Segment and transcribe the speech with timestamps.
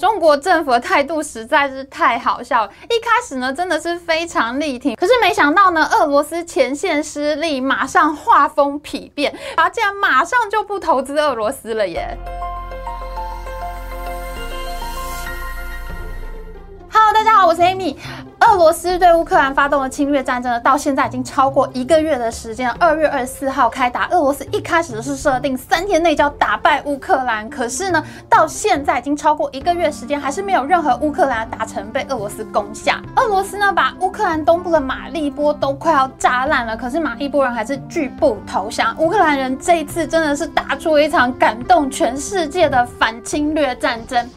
[0.00, 2.72] 中国政府的态度实在是太好笑了。
[2.84, 12.16] 一开始呢，真的是非常力挺，可是没想到呢，俄罗斯前线失利，马上画风丕变，啊，竟然马上就不投资俄罗斯了耶。
[17.24, 17.94] 大家好，我是 Amy。
[18.40, 22.68] 俄罗斯对乌克兰发动的侵略战争呢，到现在已经超过一个月的时间。
[22.72, 33.00] 二月二十四号开打，俄罗斯一开始是设定三天内就要打败乌克兰，可是呢，到现在已经超过一个月时间，还是没有任何乌克兰的大城被俄罗斯攻下。
[33.14, 38.96] 俄罗斯呢，把乌克兰东部的马利波都快要炸烂了，可是马利波人还是拒不投降。
[38.98, 44.28] 乌克兰人这一次真的是打出了一场感动全世界的反侵略战争。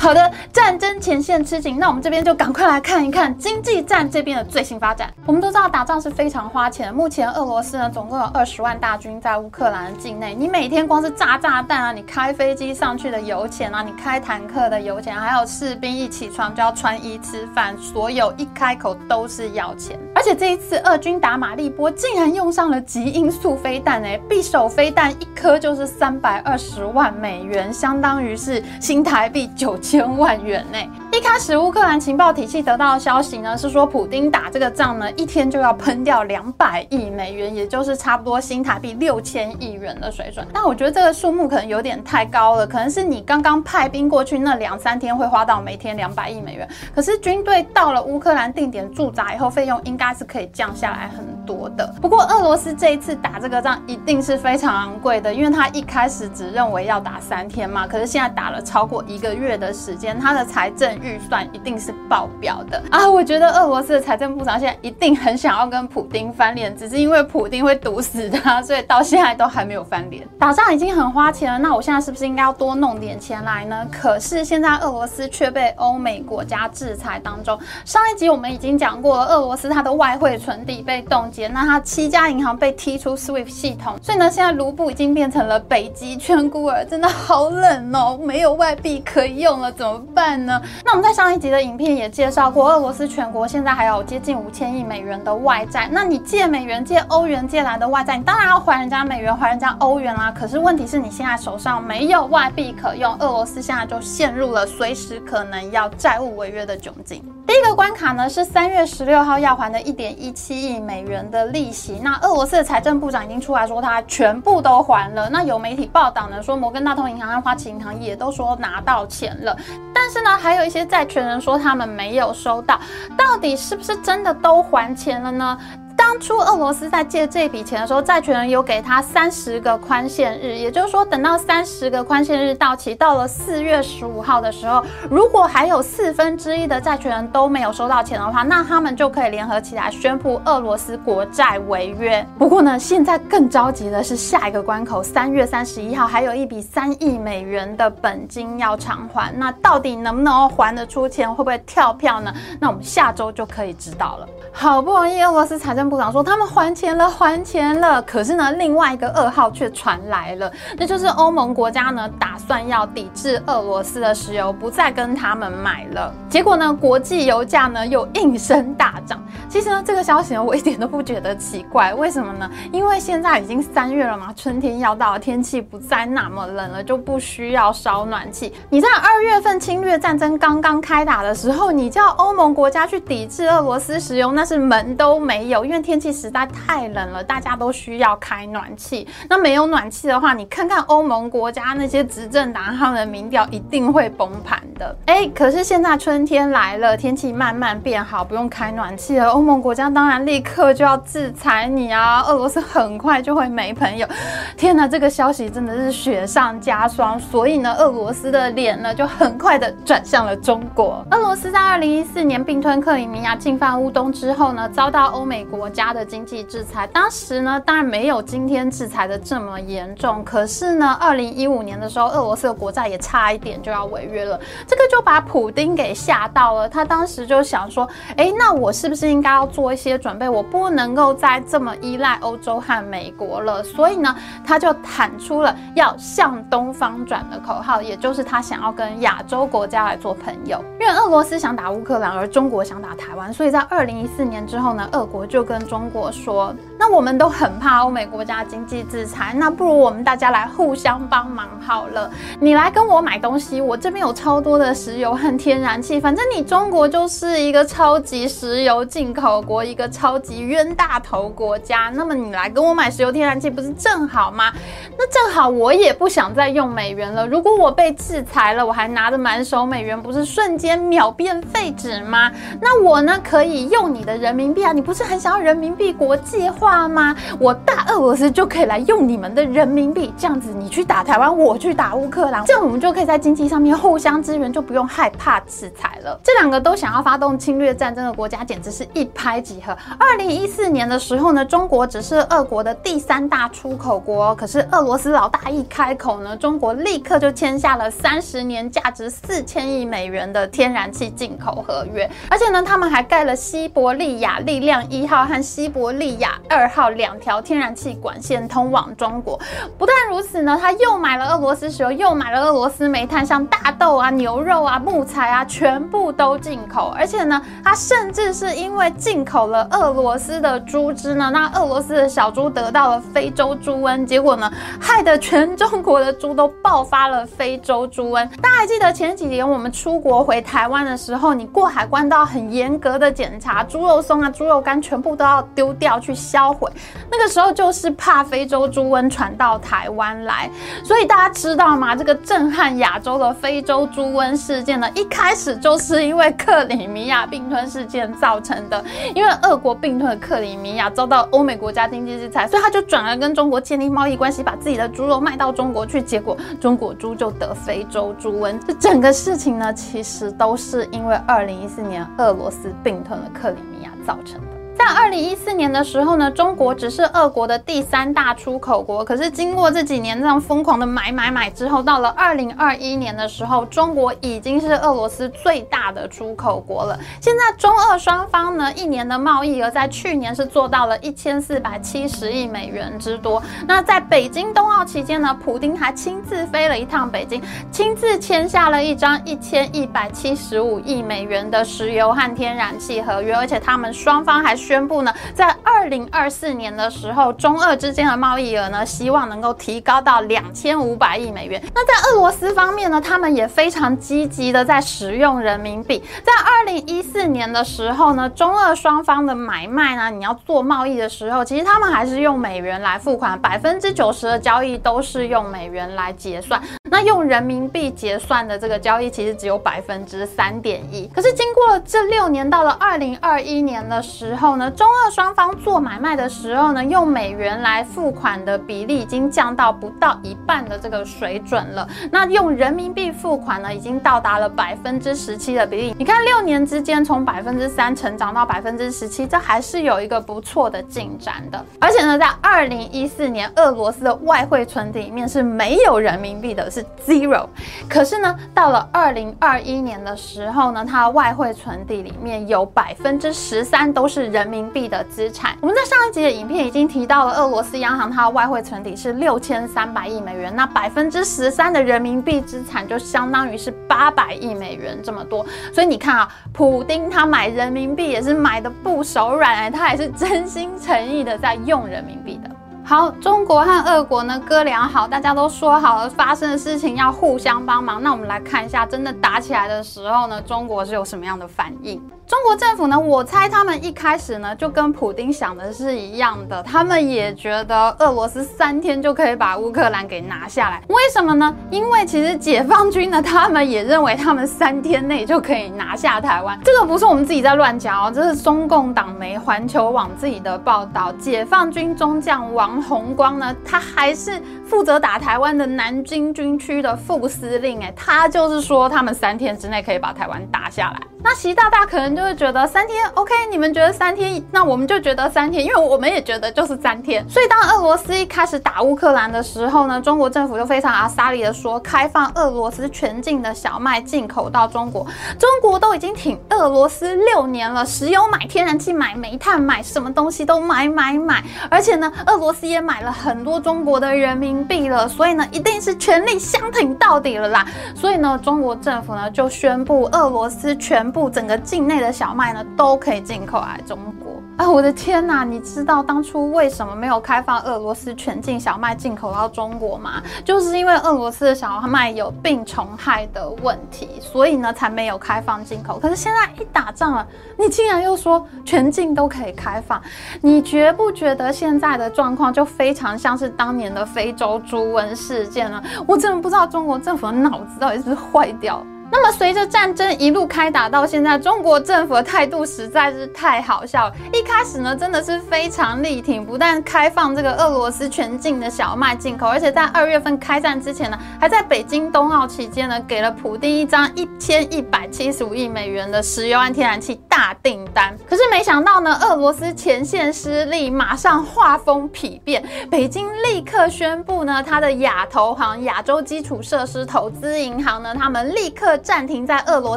[0.00, 5.12] 好的，战争前线吃紧，那我们这边就赶快来看一看经济战这边的最新发展。
[5.26, 19.98] 我们都知道打仗是非常花钱的，目前俄罗斯呢总共有二十万大军在乌克兰境内，你每天光是炸炸弹啊，你开飞机上去的油钱啊，你开坦克的油钱，还有士兵一起床就要穿衣吃饭，所有一开口都是要钱。
[20.14, 29.89] 而且这一次俄军打马利波竟然用上了极音速飞弹，哎，匕首飞弹一颗就是三百二十万美元，相当于是新台币九千。
[29.90, 30.88] 千万元内。
[31.12, 40.46] 一开始乌克兰情报体系得到的消息呢，是说普丁打这个仗呢，一天就要喷掉两百亿美元，也就是差不多新台币六千亿元的水准。
[40.54, 51.92] 但我觉得这个数目可能有点太高了，可能是你刚刚派兵过去那两三天会花到每天两百亿美元，可是军队到了乌克兰定点驻扎以后，费用应该是可以降下来很多的。
[52.00, 60.90] 不过俄罗斯这一次打这个仗一定是非常昂贵的，因为他一开始只认为要打三天嘛，可是现在打了超过一个月的时间，他的财政。
[61.00, 63.08] 预算一定是爆表的啊！
[63.08, 70.28] 我觉得俄罗斯的财政部长现在一定很想要跟普丁翻脸，只是因为普丁会毒死他，所以到现在都还没有翻脸。
[70.38, 73.86] 打仗已经很花钱了，那我现在是不是应该要多弄点钱来呢？
[73.90, 77.58] 可是现在俄罗斯却被欧美国家制裁当中。
[77.84, 90.60] 上一集我们已经讲过了，俄罗斯它的外汇存底被冻结，那它七家银行被踢出 SWIFT 系统，所以呢，现在卢布已经变成了北极圈孤儿，真的好冷哦，没有外币可以用了，怎么办呢？
[90.84, 95.88] 那我们在上一集的影片也介绍过，俄罗斯全国现在还有接近五千亿美元的外债。
[95.90, 100.32] 那你借美元、借欧元借来的外债，你当然要还人家美元、还人家欧元啦。
[100.36, 107.22] 可是问题是你现在手上没有外币可用，俄罗斯现在就陷入了随时可能要债务违约的窘境。
[107.46, 111.98] 第一个关卡呢是三月十六号要还的一点一七亿美元的利息。
[112.02, 115.30] 那俄罗斯的财政部长已经出来说他全部都还了。
[115.30, 119.56] 那有媒体报道呢说摩根大通银行和花旗银行也都说拿到钱了。
[119.94, 120.86] 但是呢还有一些。
[120.90, 122.80] 债权人说他们没有收到，
[123.16, 125.56] 到底是不是真的都还钱了呢？
[126.00, 142.26] 当初俄罗斯在借这笔钱的时候，债权人有给他三十个宽限日，也就是说，等到三十个宽限日到期，到了四月十五号的时候，如果还有四分之一的债权人都没有收到钱的话，那他们就可以联合起来宣布俄罗斯国债违约。
[142.38, 152.32] 不过呢，现在更着急的是下一个关口，三月三十一号还有一笔三亿美元的本金要偿还，那到底能不能还得出钱，会不会跳票呢？
[152.58, 154.26] 那我们下周就可以知道了。
[154.52, 158.02] 好不容易，俄罗斯财政部长说他们还钱了，还钱了。
[158.02, 166.12] 可是呢，另外一个噩耗却传来了，那就是欧盟国家呢打算要抵制俄罗斯的石油，不再跟他们买了。
[166.28, 169.22] 结果呢，国际油价呢又应声大涨。
[169.48, 172.50] 其实呢，这个消息呢我一点都不觉得奇怪，为什么呢？
[172.70, 178.52] 因为现在已经三月了嘛，春天要到了，天气不再那么冷了，就不需要烧暖气。
[178.68, 189.06] 你在二月份侵略战争刚刚开打的时候，你叫欧盟国家去抵制俄罗斯石油那，那是门都没有，因为天气实在太冷了，大家都需要开暖气。
[189.28, 194.96] 那没有暖气的话，你看看欧盟国家那些执政党他们的民调一定会崩盘的。
[195.04, 202.22] 哎，可是现在春天来了，天气慢慢变好，不用开暖气了，欧盟国家当然立刻就要制裁你啊！
[202.22, 204.08] 俄罗斯很快就会没朋友。
[204.56, 207.20] 天哪，这个消息真的是雪上加霜。
[207.20, 211.04] 所以呢，俄罗斯的脸呢就很快的转向了中国。
[211.10, 216.86] 俄罗斯在二零一四年并吞克里米亚，进犯乌东之之后呢，遭到欧美国家的经济制裁。
[216.86, 220.22] 当时呢，当然没有今天制裁的这么严重。
[220.22, 224.38] 可是呢，二零一五年的时候，俄罗斯的国债也差一点就要违约了。
[224.68, 226.68] 这个就把普丁给吓到了。
[226.68, 230.28] 他当时就想说：“哎，那我是不是应该要做一些准备？
[230.28, 234.14] 我不能够再这么依赖欧洲和美国了。”所以呢，
[234.46, 240.64] 他就喊出了要向东方转的口号，也就是他想要跟亚洲国家来做朋友。
[240.78, 252.10] 因为俄罗斯想打乌克兰，而中国想打台湾，所以在二零一四四年之后呢，俄国就跟中国说：“那我们都很怕欧美国家经济制裁，那不如我们大家来互相帮忙好了。
[252.38, 261.90] 你来跟我买东西，我这边有超多的石油和天然气，反正你中国就是一个超级石油进口国，一个超级冤大头国家。
[261.94, 264.52] 那么你来跟我买石油、天然气，不是正好吗？
[264.98, 267.26] 那正好我也不想再用美元了。
[267.26, 272.30] 如果我被制裁了，我还拿着满手美元，不是瞬间秒变废纸吗？
[272.60, 274.72] 那我呢，可以用你的人民币啊？
[274.72, 277.16] 你不是很想要人民币国际化吗？
[277.38, 286.18] 我大俄罗斯就可以来用你们的人民币，这样子你去打台湾，我去打乌克兰，这样我们就可以在经济上面互相支援，就不用害怕制裁了。
[286.22, 289.76] 这两个都想要发动侵略战争的国家，简直是一拍即合。
[289.98, 309.38] 二零一四年的时候呢，中国只是俄国的第三大出口国，可是俄罗斯老大一开口呢，中国立刻就签下了三十年、价值四千亿美元的天然气进口合约，而且呢，他们还盖了西伯利利亚力量一号和西伯利亚二号两条天然气管线通往中国。
[309.76, 316.94] 不但如此呢，他又买了俄罗斯石油，又买了俄罗斯煤炭，像大豆啊、牛肉啊、木材啊，全部都进口。
[316.96, 324.50] 而且呢，他甚至是因为进口了俄罗斯的猪只呢，那俄罗斯的小猪得到了非洲猪瘟，结果呢，
[324.80, 328.26] 害得全中国的猪都爆发了非洲猪瘟。
[328.40, 336.70] 大家还记得前几年我们出国回台湾的时候，你过海关都要很严格的检查，猪肉松啊、猪肉干全部都要丢掉去销毁。
[337.10, 340.48] 那个时候就是怕非洲猪瘟传到台湾来，
[340.84, 341.96] 所以大家知道吗？
[341.96, 348.82] 这个震撼亚洲的非洲猪瘟事件呢，一开始就是因为克里米亚并吞事件造成的。
[349.14, 358.58] 因为俄国并吞了克里米亚，遭到欧美国家经济制裁，所以他就转而跟中国建立贸易关系，把自己的猪肉卖到中国去，结果中国猪就得非洲猪瘟。
[358.66, 364.59] 这整个事情呢，其实都是因为二零一四年俄罗斯并吞了克里米造成的。
[364.92, 369.04] 二零一四年的时候呢，中国只是俄国的第三大出口国。
[369.04, 376.98] 可是经过这几年这样疯狂的买买买之后，到了二零二一年的时候，中国已经是俄罗斯最大的出口国了。
[377.20, 383.42] 现在中俄双方呢，一年的贸易额在去年是做到了一千四百七十亿美元之多。
[383.66, 401.62] 那在北京冬奥期间呢，普丁还亲自飞了一趟北京，亲自签下了一张一千一百七十五亿美元的石油和天然气合约，而且他们双方还宣布呢，在二零二四年的时候，中俄之间的贸易额呢，希望能够提高到两千五百亿美元。
[401.74, 406.02] 那在俄罗斯方面呢，他们也非常积极的在使用人民币。
[406.24, 416.58] 在二零一四年的时候呢，中俄双方的买卖呢，你要做贸易的时候，其实他们还是用美元来付款，百分之九十的交易都是用美元来结算。
[416.90, 421.06] 那用人民币结算的这个交易，其实只有百分之三点一。
[421.14, 431.88] 可是经过了这六年，到了二零二一年的时候呢，中俄双方做买卖的时候呢，用美元来付款的比例已经降到不到一半的这个水准了。
[432.10, 435.94] 那用人民币付款呢，已经到达了百分之十七的比例。
[435.96, 441.64] 你看，六年之间从百分之三成长到百分之十七，这还是有一个不错的进展的。
[441.80, 447.46] 而且呢，在二零一四年，俄罗斯的外汇存底里面是没有人民币的，是 zero。
[447.88, 454.49] 可是呢，到了二零二一年的时候呢，它外汇存底里面有百分之十三都是人。
[454.50, 465.46] 人民币的资产，我们在上一集的影片已经提到了，俄罗斯央行它的外汇存底是六千三百亿美元，那百分之十三的人民币资产就相当于是八百亿美元这么多。
[465.72, 472.50] 所以你看啊，普丁他买人民币也是买的不手软哎，他也是真心诚意的在用人民币的。
[472.84, 478.02] 好，中国和俄国呢，哥俩好，大家都说好了，发生的事情要互相帮忙。
[478.02, 482.02] 那我们来看一下，真的打起来的时候呢，中国是有什么样的反应？
[482.30, 490.80] 中国政府呢，我猜他们一开始呢，就跟普丁想的是一样的，他们也觉得俄罗斯三天就可以把乌克兰给拿下来。
[490.86, 491.52] 为什么呢？
[491.72, 496.56] 因为其实解放军呢，他们也认为他们三天内就可以拿下台湾。
[496.62, 501.12] 这个不是我们自己在乱讲哦，这是中共党媒环球网自己的报道。
[501.14, 511.00] 解放军中将王洪光呢，他还是负责打台湾的南京军区的副司令，哎，他就是说他们三天之内可以把台湾打下来。
[511.22, 517.24] 那习大大可能就会觉得三天 OK，你们觉得三天，那我们就觉得三天，因为我们也觉得就是三天。
[517.28, 525.06] 所以当俄罗斯一开始打乌克兰的时候呢，中国政府就非常阿萨里的说，开放俄罗斯全境的小麦进口到中国。
[525.38, 531.44] 中国都已经挺俄罗斯六年了，石油买，天然气买，煤炭买，什么东西都买买买。
[531.70, 537.66] 而且呢，俄罗斯也买了很多中国的人民币了，所以呢，一定是全力相挺到底了啦。
[537.94, 544.30] 所以呢，中国政府呢就宣布，俄罗斯全部整个境内的小麦呢都可以进口来中国。
[544.56, 545.42] 啊，我的天呐！
[545.42, 550.22] 你知道当初为什么没有开放俄罗斯全境小麦进口到中国吗？
[550.44, 555.98] 就是因为俄罗斯的小麦有病虫害的问题，所以呢才没有开放进口。
[555.98, 557.26] 可是现在一打仗了，
[557.56, 559.98] 你竟然又说全境都可以开放，
[560.42, 565.82] 你觉不觉得现在的状况就非常像是当年的非洲猪瘟事件呢？
[566.06, 568.86] 我真的不知道中国政府的脑子到底是坏掉了。
[569.12, 574.14] 那么，随着战争一路开打到现在，中国政府的态度实在是太好笑了。
[574.32, 588.14] 一开始呢，真的是非常力挺，不但开放这个俄罗斯全境的小麦进口，而且在二月份开战之前呢，还在北京冬奥期间呢，给了普丁一张一千一百七十五亿美元的石油和天然气大订单。
[588.28, 598.90] 可是没想到呢，俄罗斯前线失利，马上画风丕变，北京立刻宣布呢，他的亚投行亚洲基础设施投资银行呢，他们立刻。
[598.98, 599.96] 暂停在俄罗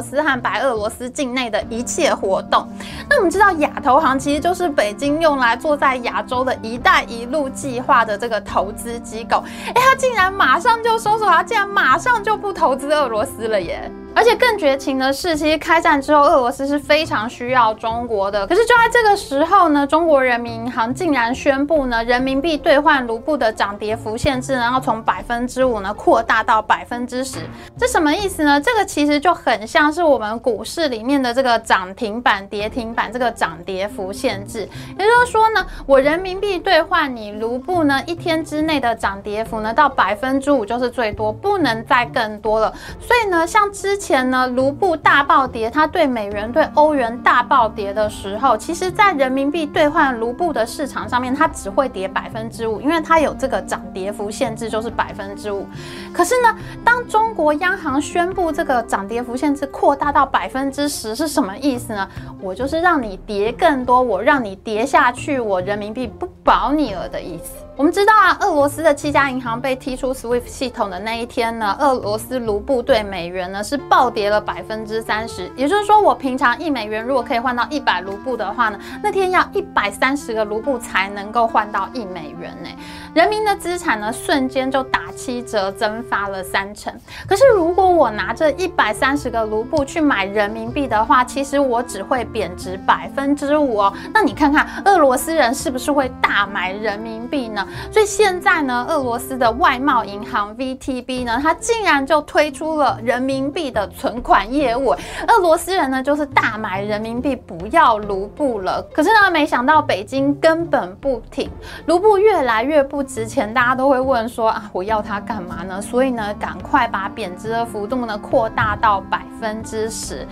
[0.00, 2.66] 斯和白俄罗斯境内的一切活动。
[3.10, 9.44] 那我们知道，亚投行其实就是北京用来做在亚洲的一带一路计划的这个投资机构。
[9.66, 13.90] 哎，他竟然马上就收手，他竟然马上就不投资俄罗斯了耶！
[14.14, 18.46] 而且更绝情的是，其实开战之后，俄罗斯是非常需要中国的。
[18.46, 27.38] 可是就在这个时候呢，中国人民银行竟然宣布呢，人民币兑换卢布的涨跌幅限制呢，要从百分之五呢扩大到百分之十。
[27.76, 28.60] 这什么意思呢？
[28.60, 34.60] 这个其实就很像是我们股市里面的这个涨停板、跌停板这个涨跌幅限制。
[34.96, 42.72] 也就是说呢，我人民币兑换你卢布呢，一天之内的涨跌幅呢到百分之五就是最多，不能再更多了。
[43.00, 55.66] 所以呢，像之前前呢，卢布大暴跌，它对美元、对欧元大暴跌的时候，其实，在人民币兑换卢布的市场上面，它只会跌百分之五，因为它有这个涨跌幅限制，就是百分之五。
[56.12, 62.06] 可是呢，当中国央行宣布这个涨跌幅限制扩大到百分之十，是什么意思呢？
[62.42, 67.63] 我就是让你跌更多，我让你跌下去，我人民币不保你了的意思。
[67.76, 75.50] 我们知道啊，俄罗斯的七家银行被踢出 SWIFT 系统的那一天呢，俄罗斯卢布对美元呢是暴跌了百分之三十。
[75.56, 82.70] 也就是说，我平常一美元如果可以换到一百卢布的话呢，那天要一百三十个卢布才能够换到一美元呢。
[83.12, 86.94] 人民的资产呢瞬间就打七折，蒸发了三成。
[87.26, 93.92] 可是如果我拿着一百三十个卢布去买人民币的话，其实我只会贬值百分之五哦。
[94.12, 97.63] 那你看看俄罗斯人是不是会大买人民币呢？
[97.90, 104.94] 所以现在呢，俄罗斯的外贸银行 VTB 呢，它竟然就推出了人民币的存款业务。
[105.28, 108.82] 俄罗斯人呢，就是大买人民币，不要卢布了。
[108.92, 111.50] 可是呢，没想到北京根本不挺，
[111.86, 115.80] 卢布越来越不值钱，大家都会问说啊，我要它干嘛呢？
[115.80, 120.26] 所以呢，赶快把贬值的幅度呢扩大到百分之十。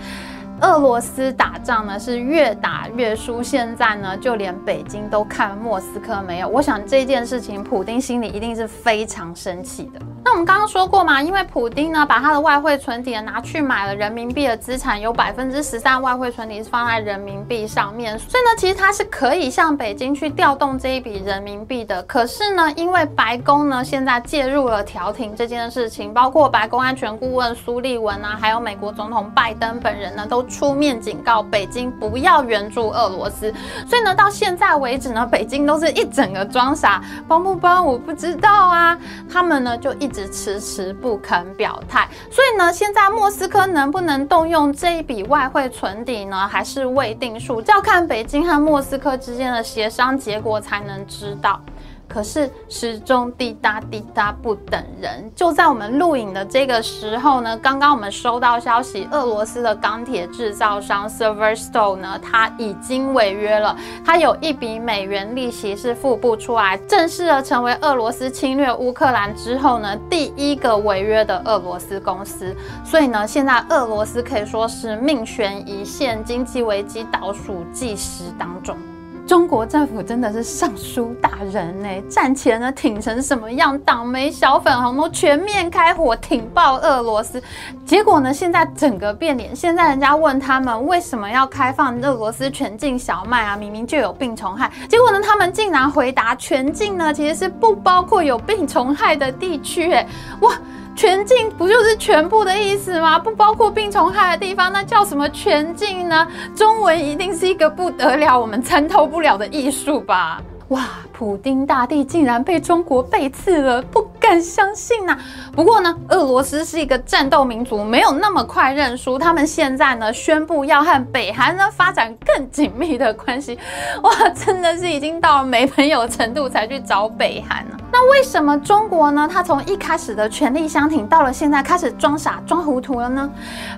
[0.63, 6.47] 俄罗斯打仗呢是越打越输，现在呢就连北京都看莫斯科没有。
[6.47, 9.99] 我想这件事情，普丁心里一定是非常生气的。
[10.23, 22.01] 那我们刚刚说过嘛，因为普丁呢把他的外汇存底拿去买了人民币的资产，有百分之十三外汇存底是放在人民币上面，所以呢其实他是可以向北京去调动这一笔人民币的。
[22.03, 30.41] 可是呢，因为白宫呢现在介入了调停这件事情，包括白宫安全顾问苏利文啊，还有美国总统拜登本人呢都。
[30.53, 33.51] 出面警告北京不要援助俄罗斯，
[33.87, 38.95] 所以呢，到现在为止呢，北京都是一整个装傻，帮不帮我不知道啊。
[39.27, 51.59] 他们呢就一直迟迟不肯表态，所以呢，现在莫斯科能不能动用这一笔外汇存底呢，还是未定数，要看北京和莫斯科之间的协商结果才能知道。
[52.07, 72.55] 可是时钟滴答滴答不等人，就在我们录影的这个时候呢，刚刚我们收到消息，俄罗斯的钢铁制造商 s e r v e r s t o n e 呢，它已经违约了，它有一笔美元利息是付不出来，正式的成为俄罗斯侵略乌克兰之后呢，第一个违约的俄罗斯公司。
[72.85, 78.77] 所以呢，现在俄罗斯可以说是命悬一线，经济危机倒数计时当中。
[79.25, 87.41] 中国政府真的是尚书大人呢，战前呢挺成什么样，党媒小粉红都全面开火挺爆俄罗斯，
[87.85, 100.05] 结果呢现在整个变脸，现在人家问他们为什么要开放俄罗斯全境小麦啊，明明就有病虫害，结果呢他们竟然回答全境呢其实是不包括有病虫害的地区，哎，
[100.41, 100.51] 哇！
[100.95, 103.17] 全境不就是全部的意思吗？
[103.17, 106.27] 不包括病虫害的地方，那叫什么全境呢？
[106.55, 110.41] 中文一定是一个不得了，我们参透不了的艺术吧。
[110.69, 115.15] 哇，普丁大帝竟然被中国背刺了，不敢相信呐、
[115.55, 119.17] 不过呢，俄罗斯是一个战斗民族，没有那么快认输。
[119.17, 123.57] 他们现在呢，宣布要和北韩呢发展更紧密的关系。
[124.01, 127.77] 哇，真的是已经到了没朋友程度才去找北韩了。
[127.93, 129.29] 那为什么中国呢？
[129.31, 133.29] 他从一开始的全力相挺，到了现在开始装傻装糊涂了呢？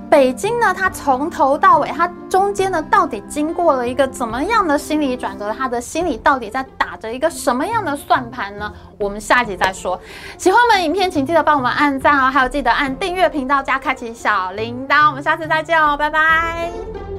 [0.10, 5.54] 北京呢，他从头到尾，他中间呢，到底经过了一个怎么样的心理转折？
[5.58, 8.72] 他的心里到底在打着一个什么样的算盘呢？
[8.98, 10.00] 我们下集再说。
[10.38, 15.10] 喜欢我们影片，请记得帮我们按赞哦，还有记得按订阅频道加开启小铃铛。
[15.10, 17.15] 我们下次再见哦，拜拜。